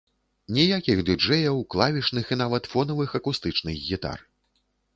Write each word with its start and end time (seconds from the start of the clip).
Ніякіх 0.55 1.01
ды-джэяў, 1.09 1.59
клавішных 1.75 2.25
і 2.35 2.39
нават 2.43 2.71
фонавых 2.73 3.09
акустычных 3.23 3.75
гітар. 3.87 4.19